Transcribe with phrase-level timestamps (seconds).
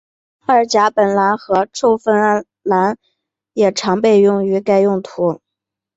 [0.47, 2.97] 二甲苯蓝和溴酚蓝
[3.53, 5.39] 也常被用于该用途。